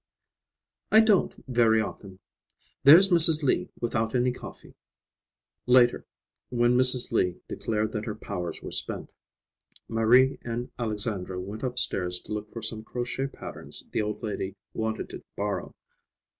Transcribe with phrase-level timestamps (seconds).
[0.91, 2.17] "I don't, very often.
[2.83, 3.43] There's Mrs.
[3.43, 4.73] Lee without any coffee!"
[5.67, 6.07] Later,
[6.49, 7.11] when Mrs.
[7.11, 9.13] Lee declared that her powers were spent,
[9.87, 15.07] Marie and Alexandra went upstairs to look for some crochet patterns the old lady wanted
[15.11, 15.75] to borrow.